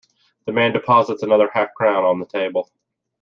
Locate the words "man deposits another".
0.51-1.51